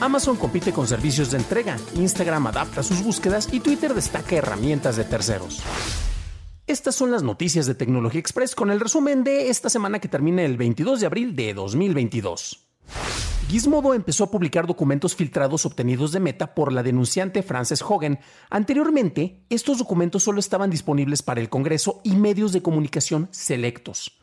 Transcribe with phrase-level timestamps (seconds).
[0.00, 5.04] Amazon compite con servicios de entrega, Instagram adapta sus búsquedas y Twitter destaca herramientas de
[5.04, 5.62] terceros.
[6.66, 10.42] Estas son las noticias de Tecnología Express con el resumen de esta semana que termina
[10.42, 12.66] el 22 de abril de 2022.
[13.48, 18.20] Gizmodo empezó a publicar documentos filtrados obtenidos de Meta por la denunciante Frances Hogan.
[18.48, 24.19] Anteriormente, estos documentos solo estaban disponibles para el Congreso y medios de comunicación selectos.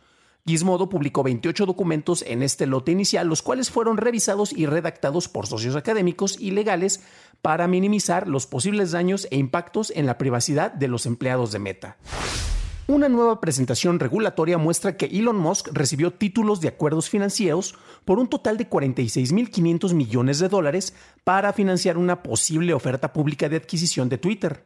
[0.47, 5.45] Gizmodo publicó 28 documentos en este lote inicial, los cuales fueron revisados y redactados por
[5.45, 7.03] socios académicos y legales
[7.41, 11.97] para minimizar los posibles daños e impactos en la privacidad de los empleados de Meta.
[12.87, 17.75] Una nueva presentación regulatoria muestra que Elon Musk recibió títulos de acuerdos financieros
[18.05, 20.93] por un total de 46.500 millones de dólares
[21.25, 24.63] para financiar una posible oferta pública de adquisición de Twitter.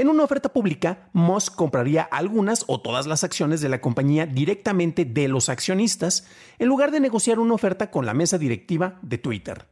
[0.00, 5.04] En una oferta pública, Musk compraría algunas o todas las acciones de la compañía directamente
[5.04, 6.26] de los accionistas,
[6.58, 9.66] en lugar de negociar una oferta con la mesa directiva de Twitter.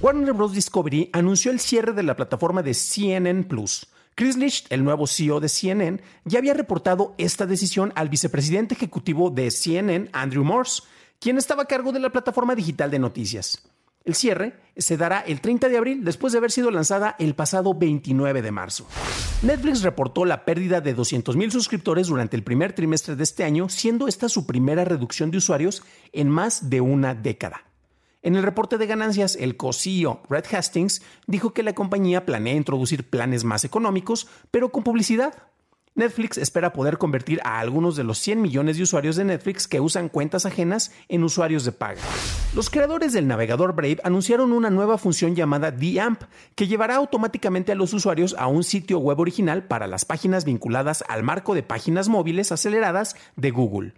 [0.00, 0.54] Warner Bros.
[0.54, 3.86] Discovery anunció el cierre de la plataforma de CNN Plus.
[4.14, 9.28] Chris Licht, el nuevo CEO de CNN, ya había reportado esta decisión al vicepresidente ejecutivo
[9.28, 10.84] de CNN, Andrew Morse,
[11.20, 13.62] quien estaba a cargo de la plataforma digital de noticias.
[14.04, 17.72] El cierre se dará el 30 de abril después de haber sido lanzada el pasado
[17.72, 18.86] 29 de marzo.
[19.40, 24.06] Netflix reportó la pérdida de 200.000 suscriptores durante el primer trimestre de este año, siendo
[24.06, 25.82] esta su primera reducción de usuarios
[26.12, 27.62] en más de una década.
[28.20, 33.08] En el reporte de ganancias, el co-CEO Red Hastings dijo que la compañía planea introducir
[33.08, 35.34] planes más económicos, pero con publicidad,
[35.96, 39.78] Netflix espera poder convertir a algunos de los 100 millones de usuarios de Netflix que
[39.78, 42.00] usan cuentas ajenas en usuarios de paga.
[42.52, 46.24] Los creadores del navegador Brave anunciaron una nueva función llamada The-AMP
[46.56, 51.04] que llevará automáticamente a los usuarios a un sitio web original para las páginas vinculadas
[51.06, 53.94] al marco de páginas móviles aceleradas de Google.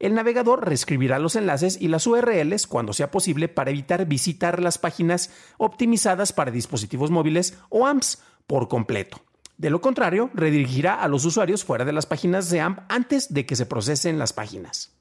[0.00, 4.78] El navegador reescribirá los enlaces y las URLs cuando sea posible para evitar visitar las
[4.78, 9.22] páginas optimizadas para dispositivos móviles o AMPs por completo.
[9.60, 13.44] De lo contrario, redirigirá a los usuarios fuera de las páginas de AMP antes de
[13.44, 14.96] que se procesen las páginas.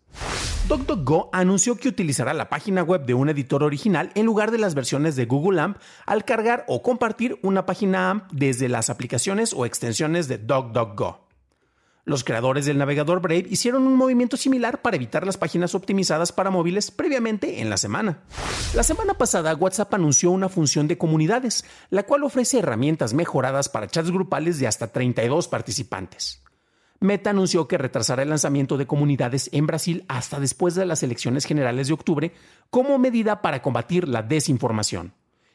[0.67, 4.75] DuckDuckGo anunció que utilizará la página web de un editor original en lugar de las
[4.75, 9.65] versiones de Google AMP al cargar o compartir una página AMP desde las aplicaciones o
[9.65, 11.28] extensiones de DuckDuckGo.
[12.05, 16.49] Los creadores del navegador Brave hicieron un movimiento similar para evitar las páginas optimizadas para
[16.49, 18.19] móviles previamente en la semana.
[18.73, 23.87] La semana pasada WhatsApp anunció una función de comunidades, la cual ofrece herramientas mejoradas para
[23.87, 26.41] chats grupales de hasta 32 participantes.
[27.01, 31.45] Meta anunció que retrasará el lanzamiento de comunidades en Brasil hasta después de las elecciones
[31.45, 32.33] generales de octubre
[32.69, 35.13] como medida para combatir la desinformación.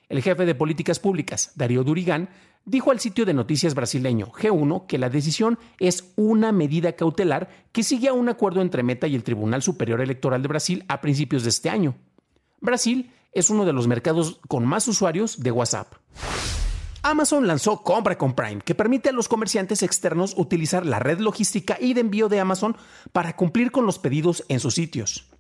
[0.09, 2.31] El jefe de políticas públicas, Darío Durigán,
[2.65, 7.83] dijo al sitio de noticias brasileño G1 que la decisión es una medida cautelar que
[7.83, 11.43] sigue a un acuerdo entre Meta y el Tribunal Superior Electoral de Brasil a principios
[11.45, 11.97] de este año.
[12.61, 15.95] Brasil es uno de los mercados con más usuarios de WhatsApp.
[17.03, 21.77] Amazon lanzó Compra con Prime, que permite a los comerciantes externos utilizar la red logística
[21.79, 22.77] y de envío de Amazon
[23.13, 25.34] para cumplir con los pedidos en sus sitios.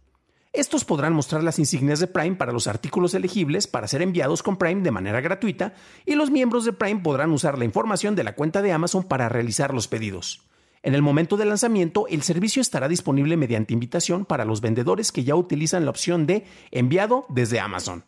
[0.54, 4.56] Estos podrán mostrar las insignias de Prime para los artículos elegibles para ser enviados con
[4.56, 5.74] Prime de manera gratuita
[6.06, 9.28] y los miembros de Prime podrán usar la información de la cuenta de Amazon para
[9.28, 10.42] realizar los pedidos.
[10.84, 15.24] En el momento del lanzamiento, el servicio estará disponible mediante invitación para los vendedores que
[15.24, 18.04] ya utilizan la opción de enviado desde Amazon.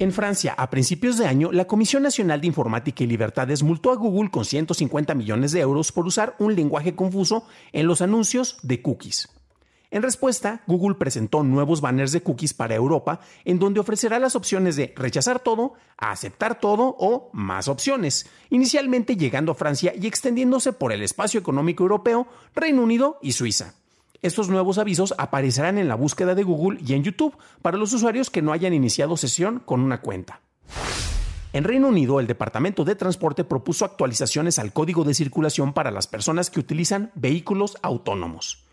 [0.00, 3.94] En Francia, a principios de año, la Comisión Nacional de Informática y Libertades multó a
[3.94, 8.82] Google con 150 millones de euros por usar un lenguaje confuso en los anuncios de
[8.82, 9.28] cookies.
[9.90, 14.76] En respuesta, Google presentó nuevos banners de cookies para Europa, en donde ofrecerá las opciones
[14.76, 20.92] de rechazar todo, aceptar todo o más opciones, inicialmente llegando a Francia y extendiéndose por
[20.92, 23.74] el espacio económico europeo, Reino Unido y Suiza.
[24.20, 28.30] Estos nuevos avisos aparecerán en la búsqueda de Google y en YouTube para los usuarios
[28.30, 30.40] que no hayan iniciado sesión con una cuenta.
[31.52, 36.08] En Reino Unido, el Departamento de Transporte propuso actualizaciones al código de circulación para las
[36.08, 38.63] personas que utilizan vehículos autónomos.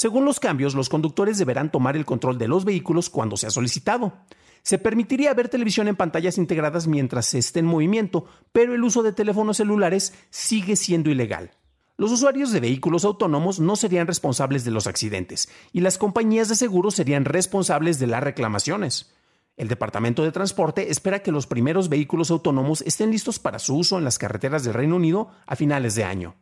[0.00, 4.14] Según los cambios, los conductores deberán tomar el control de los vehículos cuando sea solicitado.
[4.62, 9.02] Se permitiría ver televisión en pantallas integradas mientras se esté en movimiento, pero el uso
[9.02, 11.50] de teléfonos celulares sigue siendo ilegal.
[11.98, 16.56] Los usuarios de vehículos autónomos no serían responsables de los accidentes y las compañías de
[16.56, 19.12] seguros serían responsables de las reclamaciones.
[19.58, 23.98] El Departamento de Transporte espera que los primeros vehículos autónomos estén listos para su uso
[23.98, 26.36] en las carreteras del Reino Unido a finales de año.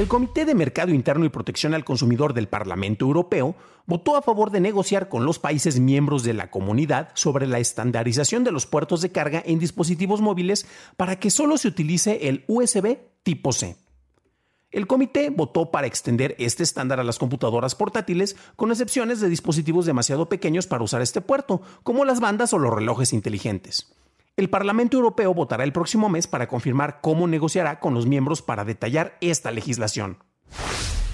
[0.00, 3.54] El Comité de Mercado Interno y Protección al Consumidor del Parlamento Europeo
[3.84, 8.42] votó a favor de negociar con los países miembros de la comunidad sobre la estandarización
[8.42, 10.64] de los puertos de carga en dispositivos móviles
[10.96, 13.76] para que solo se utilice el USB tipo C.
[14.70, 19.84] El comité votó para extender este estándar a las computadoras portátiles, con excepciones de dispositivos
[19.84, 23.92] demasiado pequeños para usar este puerto, como las bandas o los relojes inteligentes.
[24.36, 28.64] El Parlamento Europeo votará el próximo mes para confirmar cómo negociará con los miembros para
[28.64, 30.18] detallar esta legislación.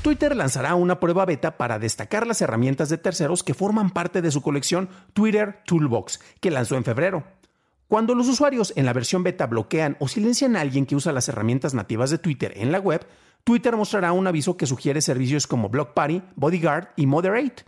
[0.03, 4.31] Twitter lanzará una prueba beta para destacar las herramientas de terceros que forman parte de
[4.31, 7.25] su colección Twitter Toolbox, que lanzó en febrero.
[7.89, 11.29] Cuando los usuarios en la versión beta bloquean o silencian a alguien que usa las
[11.29, 13.05] herramientas nativas de Twitter en la web,
[13.43, 17.65] Twitter mostrará un aviso que sugiere servicios como Block Party, Bodyguard y Moderate.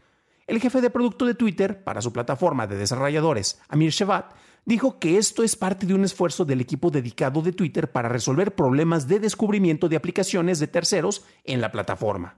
[0.47, 4.33] El jefe de producto de Twitter para su plataforma de desarrolladores, Amir Shevat,
[4.69, 8.55] dijo que esto es parte de un esfuerzo del equipo dedicado de Twitter para resolver
[8.55, 12.37] problemas de descubrimiento de aplicaciones de terceros en la plataforma.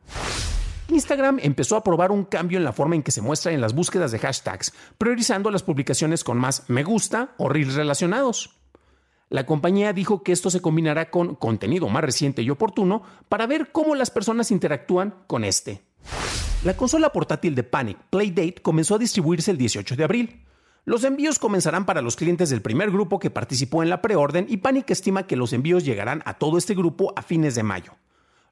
[0.89, 3.75] Instagram empezó a probar un cambio en la forma en que se muestra en las
[3.75, 8.61] búsquedas de hashtags, priorizando las publicaciones con más me gusta o reels relacionados.
[9.29, 13.73] La compañía dijo que esto se combinará con contenido más reciente y oportuno para ver
[13.73, 15.83] cómo las personas interactúan con este.
[16.63, 20.45] La consola portátil de Panic, Playdate, comenzó a distribuirse el 18 de abril.
[20.85, 24.59] Los envíos comenzarán para los clientes del primer grupo que participó en la preorden y
[24.59, 27.93] Panic estima que los envíos llegarán a todo este grupo a fines de mayo.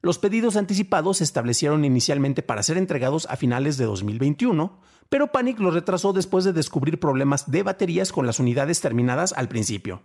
[0.02, 4.78] Los pedidos anticipados se establecieron inicialmente para ser entregados a finales de 2021,
[5.08, 9.48] pero Panic los retrasó después de descubrir problemas de baterías con las unidades terminadas al
[9.48, 10.02] principio.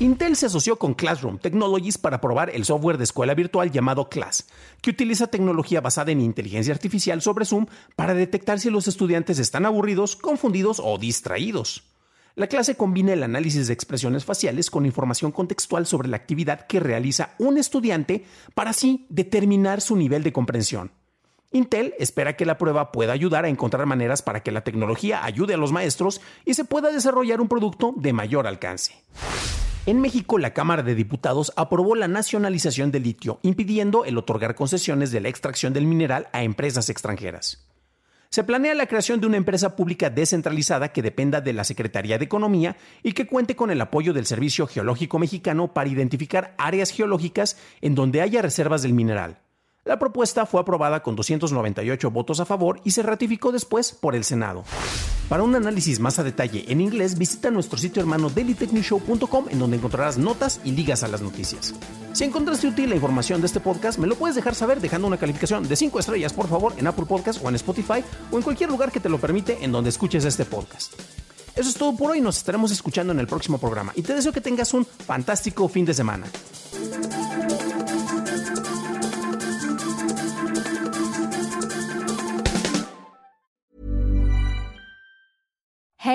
[0.00, 4.46] Intel se asoció con Classroom Technologies para probar el software de escuela virtual llamado Class,
[4.80, 7.66] que utiliza tecnología basada en inteligencia artificial sobre Zoom
[7.96, 11.84] para detectar si los estudiantes están aburridos, confundidos o distraídos.
[12.34, 16.80] La clase combina el análisis de expresiones faciales con información contextual sobre la actividad que
[16.80, 18.24] realiza un estudiante
[18.54, 20.92] para así determinar su nivel de comprensión.
[21.52, 25.52] Intel espera que la prueba pueda ayudar a encontrar maneras para que la tecnología ayude
[25.52, 28.94] a los maestros y se pueda desarrollar un producto de mayor alcance.
[29.86, 35.10] En México, la Cámara de Diputados aprobó la nacionalización del litio, impidiendo el otorgar concesiones
[35.10, 37.66] de la extracción del mineral a empresas extranjeras.
[38.28, 42.26] Se planea la creación de una empresa pública descentralizada que dependa de la Secretaría de
[42.26, 47.56] Economía y que cuente con el apoyo del Servicio Geológico Mexicano para identificar áreas geológicas
[47.80, 49.38] en donde haya reservas del mineral.
[49.86, 54.24] La propuesta fue aprobada con 298 votos a favor y se ratificó después por el
[54.24, 54.62] Senado.
[55.30, 59.78] Para un análisis más a detalle en inglés, visita nuestro sitio hermano dailytechnewshow.com en donde
[59.78, 61.74] encontrarás notas y ligas a las noticias.
[62.12, 65.16] Si encontraste útil la información de este podcast, me lo puedes dejar saber dejando una
[65.16, 68.68] calificación de 5 estrellas, por favor, en Apple Podcast o en Spotify o en cualquier
[68.68, 70.92] lugar que te lo permite en donde escuches este podcast.
[71.56, 74.32] Eso es todo por hoy, nos estaremos escuchando en el próximo programa y te deseo
[74.32, 76.26] que tengas un fantástico fin de semana.